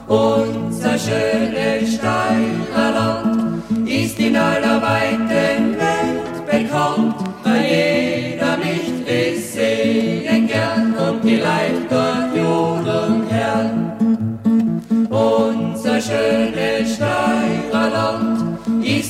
Unser 0.07 0.99
schönes 0.99 1.95
Steigerland 1.95 3.63
ist 3.87 4.19
in 4.19 4.37
aller 4.37 4.81
weiten 4.81 5.77
Welt 5.77 6.47
bekannt, 6.47 7.17
weil 7.43 7.65
jeder 7.65 8.57
nicht 8.59 9.09
es 9.09 9.55
sehen 9.55 10.47
gern 10.47 10.95
und 10.95 11.25
die 11.25 11.37
Leute 11.37 12.06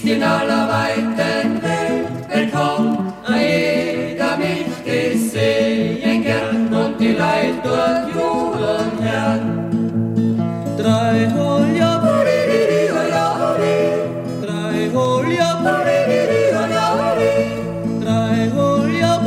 in 0.08 0.22
aller 0.22 0.68
weiten 0.68 1.60
Welt 1.62 2.28
bekannt, 2.28 3.12
jeder 3.28 4.36
möchte 4.36 5.14
es 5.14 5.32
sehen 5.32 6.22
gern 6.22 6.72
und 6.72 7.00
die 7.00 7.12
Leute 7.12 7.58
dort 7.64 8.14
jodeln 8.14 8.90
gern. 9.00 9.42
Drei 10.76 11.28
Holja, 11.36 11.98
drei 14.42 14.90
Holja, 14.94 15.48
drei 18.00 18.50
Holja, 18.54 19.20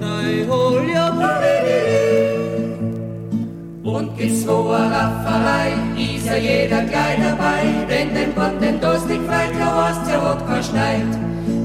drei 0.00 0.46
Holja. 0.48 1.10
Und 3.82 4.16
gibt's 4.16 4.46
wo 4.46 4.70
a 4.72 4.86
Rafferei, 4.94 5.72
ist 5.96 6.26
ja 6.26 6.36
jeder 6.36 6.82
gleich 6.84 7.18
dabei, 7.22 7.59
wenn 8.40 8.60
den 8.60 8.60
Gott 8.60 8.62
den 8.62 8.80
Durst 8.80 9.08
nicht 9.08 9.22
freit, 9.24 9.50
ja 9.58 9.88
hast 9.88 10.10
ja 10.10 10.18
Wodka 10.20 10.62
schneit. 10.62 11.12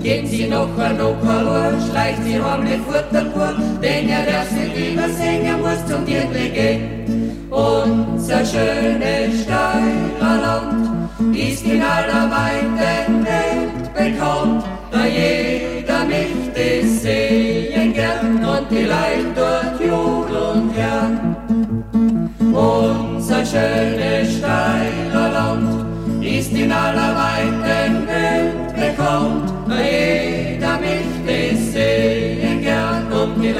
Gehen 0.01 0.27
Sie 0.27 0.47
noch 0.47 0.77
ein 0.77 1.01
Operur, 1.01 1.73
schleicht 1.89 2.23
Sie 2.23 2.41
heim 2.41 2.63
mit 2.63 2.81
Futterkur, 2.85 3.53
denn 3.81 4.09
er 4.09 4.25
darf 4.25 4.51
nicht 4.51 4.93
übersehen, 4.93 5.45
er 5.45 5.57
muss 5.57 5.85
zum 5.87 6.05
Dirndl 6.05 6.49
gehen. 6.49 7.47
Unser 7.49 8.45
schönes 8.45 9.43
Steirerland 9.43 10.89
ist 11.35 11.65
in 11.65 11.81
aller 11.81 12.29
weiten 12.29 13.25
Welt 13.25 13.93
bekannt, 13.93 14.63
da 14.91 15.05
jeder 15.05 15.74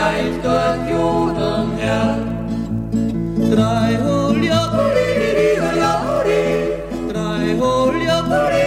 Leute 0.06 0.38
dort 0.44 0.90
jodeln 0.90 1.78
gern. 1.78 2.22
Drei 3.52 3.98
Holja, 4.04 4.68
drei 4.68 5.60
Holja, 5.60 6.24
drei 7.12 7.58
Holja, 7.60 8.22
drei 8.22 8.64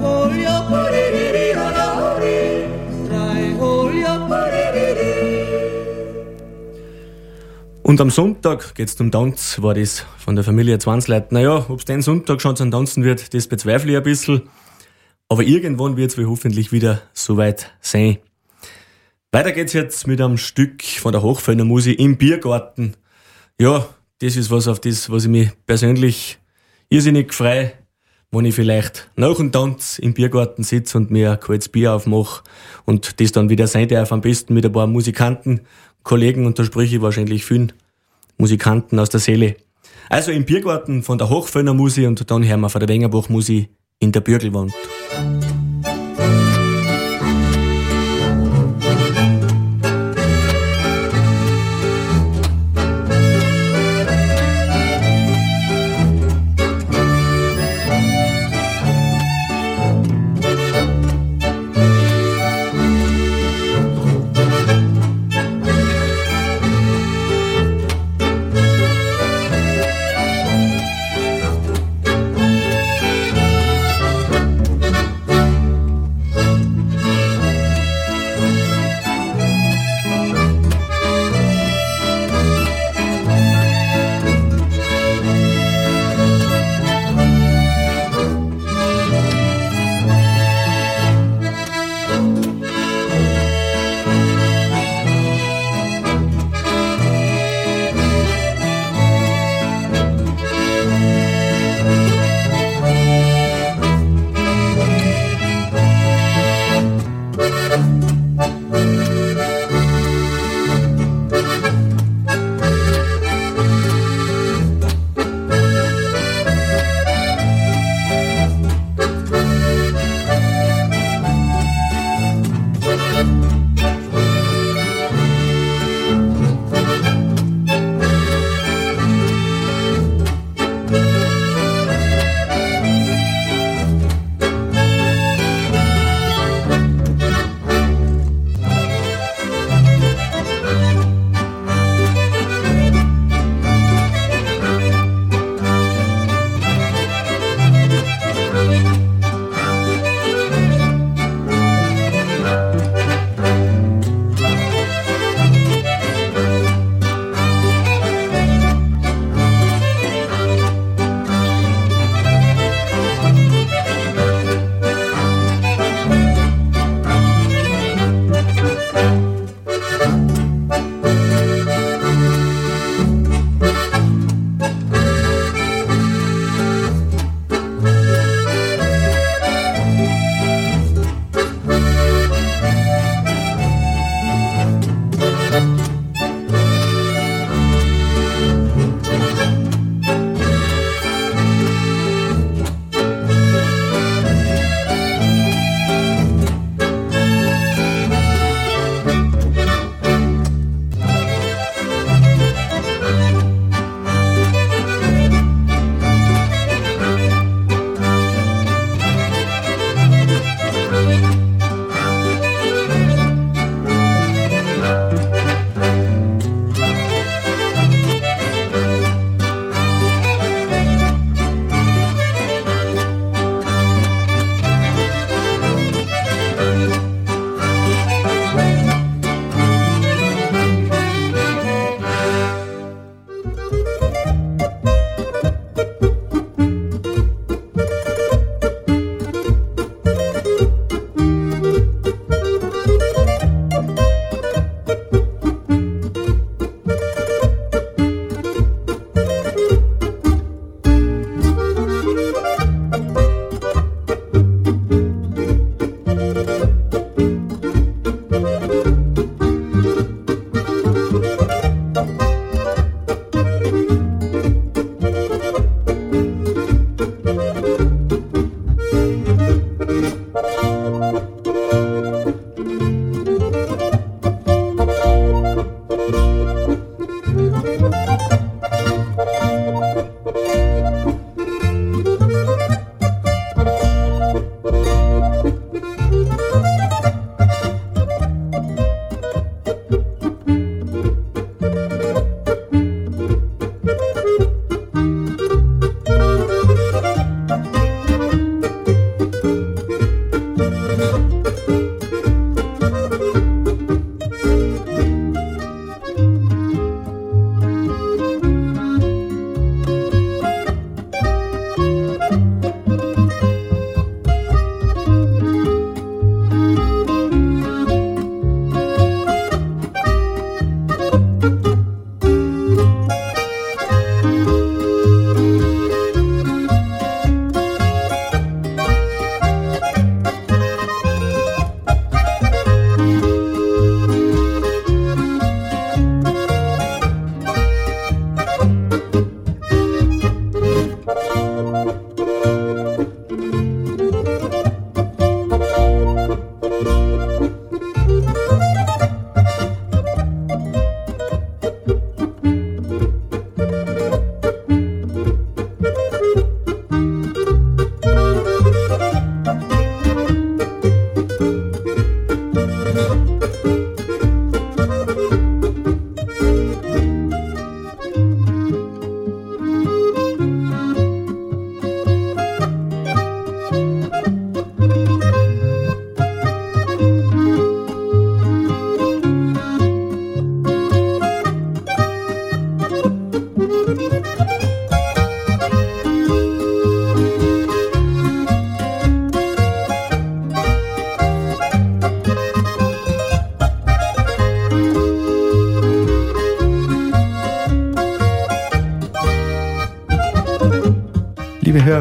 Holja. 0.00 0.54
Und 7.82 8.00
am 8.02 8.10
Sonntag 8.10 8.74
geht's 8.74 8.96
zum 8.96 9.10
Tanz, 9.10 9.62
war 9.62 9.74
das 9.74 10.04
von 10.18 10.34
der 10.34 10.44
Familie 10.44 10.78
Zwansleit. 10.78 11.32
Naja, 11.32 11.64
ob's 11.68 11.86
den 11.86 12.02
Sonntag 12.02 12.40
schon 12.40 12.54
zum 12.54 12.70
Tanzen 12.70 13.02
wird, 13.02 13.34
das 13.34 13.48
bezweifle 13.48 13.90
ich 13.92 13.96
ein 13.96 14.02
bisschen. 14.02 14.42
Aber 15.28 15.42
irgendwann 15.42 15.96
wird's 15.96 16.16
wir 16.16 16.28
hoffentlich 16.28 16.70
wieder 16.70 17.02
soweit 17.12 17.72
sein. 17.80 18.18
Weiter 19.30 19.52
geht's 19.52 19.74
jetzt 19.74 20.06
mit 20.06 20.22
einem 20.22 20.38
Stück 20.38 20.82
von 20.82 21.12
der 21.12 21.20
Hochfellner 21.20 21.66
Musik 21.66 21.98
im 21.98 22.16
Biergarten. 22.16 22.94
Ja, 23.60 23.86
das 24.20 24.36
ist 24.36 24.50
was 24.50 24.66
auf 24.68 24.80
das, 24.80 25.10
was 25.10 25.24
ich 25.24 25.30
mich 25.30 25.50
persönlich 25.66 26.38
irrsinnig 26.88 27.34
frei, 27.34 27.74
wenn 28.30 28.46
ich 28.46 28.54
vielleicht 28.54 29.10
nach 29.16 29.36
dem 29.36 29.52
Tanz 29.52 29.98
im 29.98 30.14
Biergarten 30.14 30.62
sitze 30.64 30.96
und 30.96 31.10
mir 31.10 31.32
ein 31.32 31.40
kaltes 31.40 31.68
Bier 31.68 31.92
aufmache 31.92 32.42
und 32.86 33.20
das 33.20 33.32
dann 33.32 33.50
wieder 33.50 33.66
sein 33.66 33.86
darf, 33.86 34.12
am 34.12 34.22
besten 34.22 34.54
mit 34.54 34.64
ein 34.64 34.72
paar 34.72 34.86
Musikanten, 34.86 35.60
Kollegen 36.04 36.46
und 36.46 36.58
da 36.58 36.64
spreche 36.64 36.96
ich 36.96 37.02
wahrscheinlich 37.02 37.44
vielen 37.44 37.74
Musikanten 38.38 38.98
aus 38.98 39.10
der 39.10 39.20
Seele. 39.20 39.56
Also 40.08 40.32
im 40.32 40.46
Biergarten 40.46 41.02
von 41.02 41.18
der 41.18 41.28
Hochfellner 41.28 41.74
Musik 41.74 42.06
und 42.06 42.30
dann 42.30 42.48
hören 42.48 42.60
wir 42.60 42.70
von 42.70 42.80
der 42.80 42.88
Wengerbach 42.88 43.28
Musik 43.28 43.68
in 43.98 44.10
der 44.10 44.22
Bürgelwand. 44.22 44.72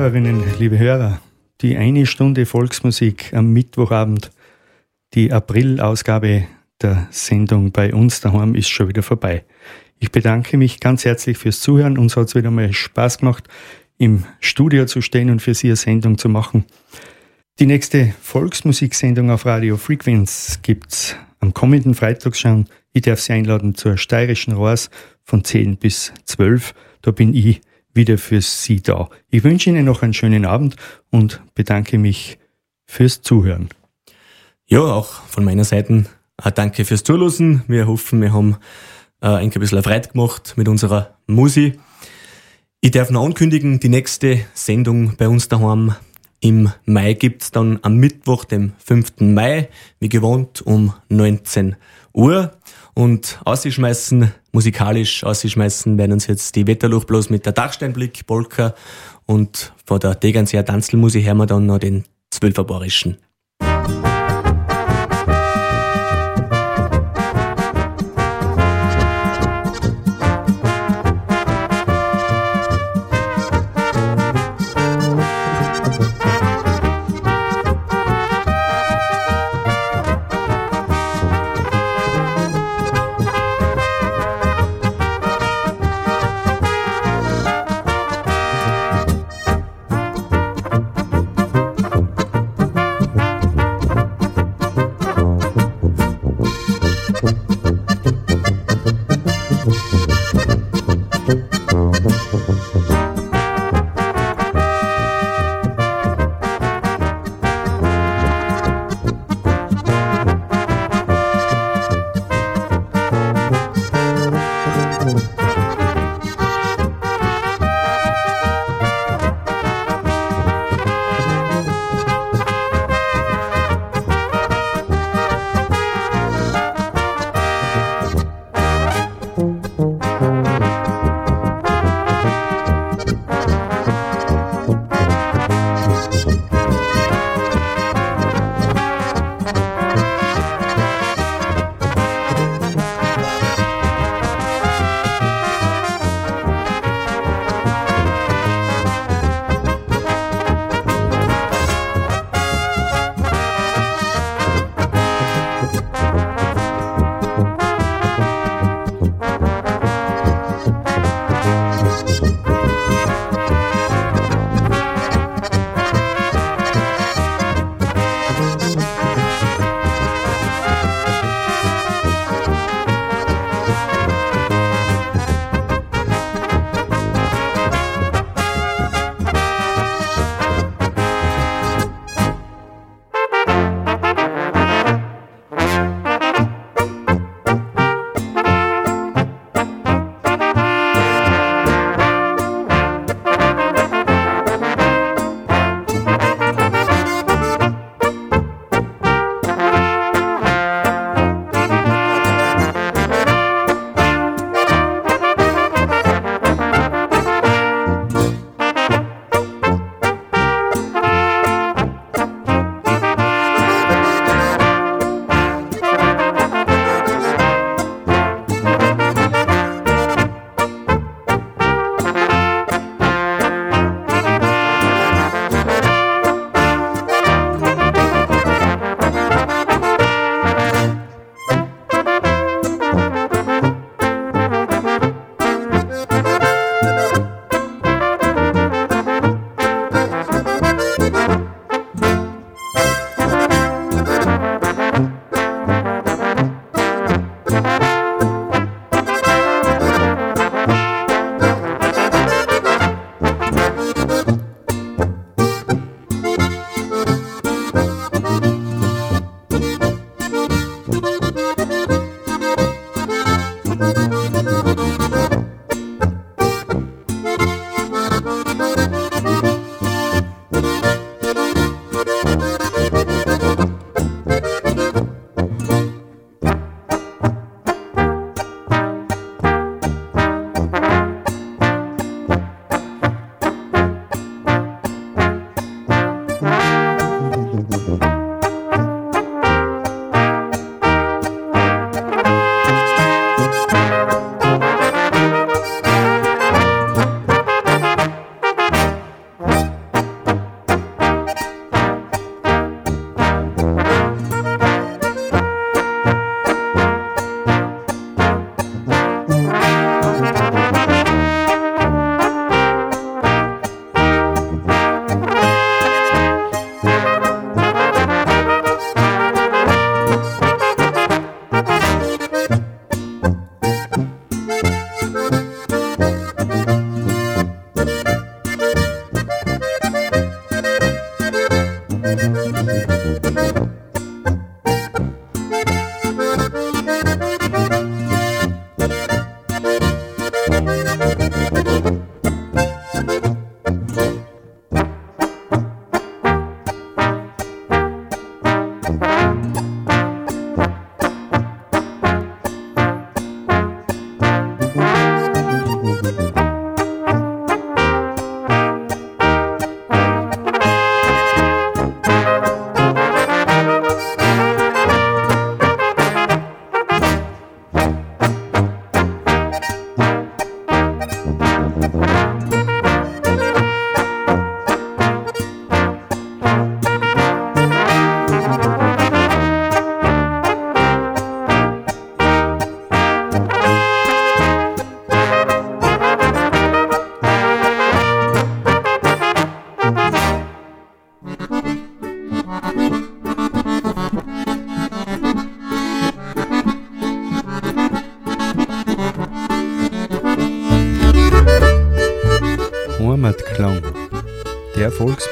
Hörerinnen, 0.08 0.42
liebe 0.58 0.80
Hörer, 0.80 1.20
die 1.60 1.76
eine 1.76 2.06
Stunde 2.06 2.46
Volksmusik 2.46 3.34
am 3.34 3.52
Mittwochabend, 3.52 4.32
die 5.14 5.34
April-Ausgabe 5.34 6.46
der 6.82 7.10
Sendung 7.12 7.74
bei 7.74 7.94
uns 7.94 8.22
daheim 8.22 8.56
ist 8.56 8.70
schon 8.70 8.88
wieder 8.88 9.04
vorbei. 9.04 9.44
Ich 10.00 10.14
bedanke 10.14 10.56
mich 10.56 10.80
ganz 10.80 11.04
herzlich 11.04 11.38
fürs 11.38 11.60
Zuhören. 11.60 11.98
Uns 11.98 12.16
hat 12.16 12.30
es 12.30 12.36
wieder 12.36 12.52
mal 12.52 12.72
Spaß 12.72 13.18
gemacht, 13.18 13.50
im 13.98 14.24
Studio 14.40 14.86
zu 14.86 15.02
stehen 15.02 15.30
und 15.30 15.42
für 15.42 15.54
Sie 15.54 15.68
eine 15.68 15.76
Sendung 15.76 16.18
zu 16.18 16.30
machen. 16.30 16.64
Die 17.60 17.66
nächste 17.66 18.14
Volksmusiksendung 18.22 19.30
auf 19.30 19.46
Radio 19.46 19.76
Frequenz 19.76 20.60
gibt's 20.62 21.18
am 21.42 21.54
kommenden 21.54 21.96
Freitag 21.96 22.38
schon. 22.38 22.68
Ich 22.94 23.02
darf 23.02 23.20
Sie 23.20 23.34
einladen 23.34 23.76
zur 23.76 23.98
steirischen 23.98 24.54
Rohrs 24.54 24.90
von 25.26 25.44
10 25.44 25.76
bis 25.76 26.14
12. 26.24 26.74
Da 27.02 27.12
bin 27.12 27.34
ich 27.34 27.60
wieder 27.98 28.18
für 28.18 28.40
Sie 28.40 28.82
da. 28.82 29.10
Ich 29.30 29.44
wünsche 29.44 29.70
Ihnen 29.70 29.84
noch 29.84 30.02
einen 30.02 30.14
schönen 30.14 30.46
Abend 30.46 30.78
und 31.12 31.42
bedanke 31.54 31.98
mich 31.98 32.40
fürs 32.86 33.22
Zuhören. 33.22 33.68
Ja, 34.66 34.80
auch 34.80 35.08
von 35.28 35.44
meiner 35.44 35.66
Seite 35.66 36.06
ein 36.38 36.54
Danke 36.56 36.86
fürs 36.86 37.04
Zuhören. 37.04 37.64
Wir 37.68 37.88
hoffen, 37.88 38.22
wir 38.22 38.32
haben 38.32 38.56
äh, 39.22 39.28
ein 39.28 39.50
bisschen 39.50 39.84
Freude 39.84 40.08
gemacht 40.08 40.54
mit 40.56 40.70
unserer 40.70 41.18
Musik. 41.28 41.78
Ich 42.80 42.92
darf 42.92 43.10
noch 43.10 43.26
ankündigen, 43.26 43.80
die 43.82 43.90
nächste 43.90 44.40
Sendung 44.54 45.18
bei 45.18 45.28
uns 45.28 45.50
daheim 45.50 45.96
im 46.40 46.72
Mai 46.86 47.14
gibt's 47.14 47.52
dann 47.52 47.80
am 47.82 47.98
Mittwoch, 47.98 48.46
dem 48.46 48.74
5. 48.78 49.14
Mai, 49.20 49.70
wie 50.00 50.10
gewohnt 50.10 50.62
um 50.62 50.94
19 51.10 51.76
Uhr. 52.14 52.57
Und 52.98 53.40
ausschmeißen, 53.46 54.34
musikalisch 54.52 55.24
ausschmeißen 55.24 56.00
werden 56.00 56.14
uns 56.14 56.26
jetzt 56.26 56.56
die 56.56 56.66
Wetterluch 56.66 57.04
bloß 57.04 57.30
mit 57.30 57.46
der 57.46 57.54
Dachsteinblick, 57.54 58.26
Polka 58.26 58.74
und 59.28 59.72
von 59.86 60.00
der 60.00 60.20
Tegernseer 60.20 60.66
Tanzelmusik 60.66 61.24
hören 61.24 61.38
wir 61.38 61.46
dann 61.46 61.68
noch 61.68 61.78
den 61.78 62.06
Zwölferbarischen. 62.32 63.18